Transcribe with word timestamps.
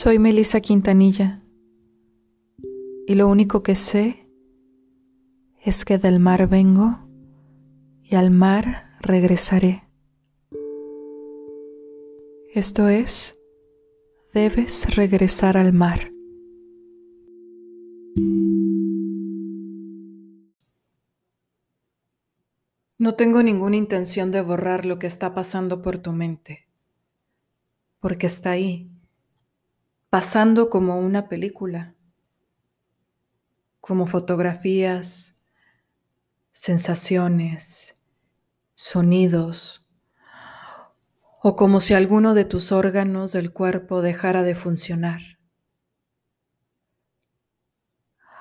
Soy 0.00 0.20
Melissa 0.20 0.60
Quintanilla 0.60 1.42
y 3.08 3.16
lo 3.16 3.26
único 3.26 3.64
que 3.64 3.74
sé 3.74 4.30
es 5.60 5.84
que 5.84 5.98
del 5.98 6.20
mar 6.20 6.48
vengo 6.48 7.00
y 8.04 8.14
al 8.14 8.30
mar 8.30 8.96
regresaré. 9.00 9.82
Esto 12.54 12.86
es, 12.86 13.40
debes 14.32 14.94
regresar 14.94 15.56
al 15.56 15.72
mar. 15.72 16.12
No 22.98 23.16
tengo 23.16 23.42
ninguna 23.42 23.74
intención 23.74 24.30
de 24.30 24.42
borrar 24.42 24.86
lo 24.86 25.00
que 25.00 25.08
está 25.08 25.34
pasando 25.34 25.82
por 25.82 25.98
tu 25.98 26.12
mente, 26.12 26.68
porque 27.98 28.28
está 28.28 28.52
ahí 28.52 28.87
pasando 30.10 30.70
como 30.70 30.98
una 30.98 31.28
película, 31.28 31.94
como 33.80 34.06
fotografías, 34.06 35.38
sensaciones, 36.52 38.02
sonidos, 38.74 39.84
o 41.42 41.56
como 41.56 41.80
si 41.80 41.94
alguno 41.94 42.34
de 42.34 42.44
tus 42.44 42.72
órganos 42.72 43.32
del 43.32 43.52
cuerpo 43.52 44.02
dejara 44.02 44.42
de 44.42 44.54
funcionar. 44.54 45.20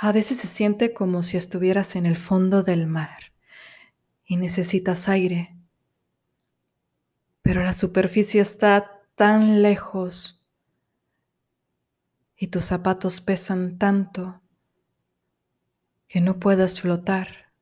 A 0.00 0.12
veces 0.12 0.38
se 0.38 0.46
siente 0.46 0.94
como 0.94 1.22
si 1.22 1.36
estuvieras 1.36 1.94
en 1.94 2.06
el 2.06 2.16
fondo 2.16 2.62
del 2.62 2.86
mar 2.86 3.32
y 4.24 4.36
necesitas 4.36 5.08
aire, 5.08 5.56
pero 7.42 7.62
la 7.62 7.74
superficie 7.74 8.40
está 8.40 9.02
tan 9.14 9.62
lejos 9.62 10.39
y 12.42 12.46
tus 12.48 12.64
zapatos 12.64 13.20
pesan 13.20 13.76
tanto 13.76 14.40
que 16.08 16.22
no 16.22 16.40
puedas 16.40 16.80
flotar. 16.80 17.52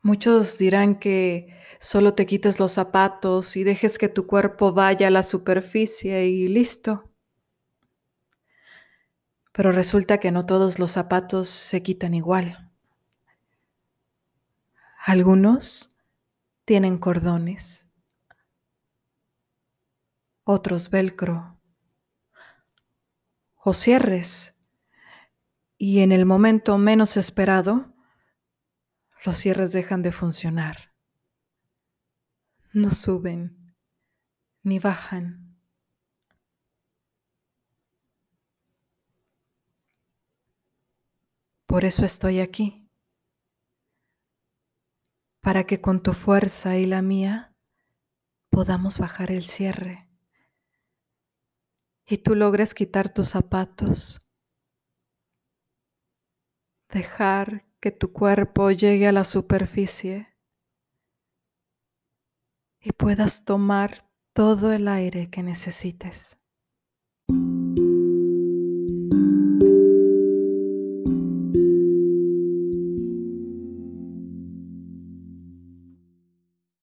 Muchos 0.00 0.56
dirán 0.56 1.00
que 1.00 1.52
solo 1.80 2.14
te 2.14 2.24
quites 2.24 2.60
los 2.60 2.70
zapatos 2.70 3.56
y 3.56 3.64
dejes 3.64 3.98
que 3.98 4.08
tu 4.08 4.28
cuerpo 4.28 4.72
vaya 4.72 5.08
a 5.08 5.10
la 5.10 5.24
superficie 5.24 6.28
y 6.28 6.46
listo. 6.46 7.10
Pero 9.50 9.72
resulta 9.72 10.18
que 10.18 10.30
no 10.30 10.46
todos 10.46 10.78
los 10.78 10.92
zapatos 10.92 11.48
se 11.48 11.82
quitan 11.82 12.14
igual. 12.14 12.70
Algunos 15.04 15.98
tienen 16.64 16.96
cordones 16.96 17.87
otros 20.50 20.88
velcro 20.88 21.60
o 23.54 23.74
cierres 23.74 24.56
y 25.76 26.00
en 26.00 26.10
el 26.10 26.24
momento 26.24 26.78
menos 26.78 27.18
esperado 27.18 27.94
los 29.26 29.36
cierres 29.36 29.72
dejan 29.72 30.00
de 30.00 30.10
funcionar. 30.10 30.94
No 32.72 32.92
suben 32.92 33.76
ni 34.62 34.78
bajan. 34.78 35.60
Por 41.66 41.84
eso 41.84 42.06
estoy 42.06 42.40
aquí, 42.40 42.88
para 45.40 45.64
que 45.64 45.82
con 45.82 46.02
tu 46.02 46.14
fuerza 46.14 46.78
y 46.78 46.86
la 46.86 47.02
mía 47.02 47.54
podamos 48.48 48.98
bajar 48.98 49.30
el 49.30 49.44
cierre 49.44 50.07
y 52.08 52.18
tú 52.18 52.34
logres 52.34 52.72
quitar 52.74 53.12
tus 53.12 53.28
zapatos, 53.28 54.18
dejar 56.90 57.66
que 57.80 57.90
tu 57.90 58.12
cuerpo 58.12 58.70
llegue 58.70 59.06
a 59.06 59.12
la 59.12 59.24
superficie 59.24 60.34
y 62.80 62.92
puedas 62.92 63.44
tomar 63.44 64.10
todo 64.32 64.72
el 64.72 64.88
aire 64.88 65.28
que 65.28 65.42
necesites. 65.42 66.37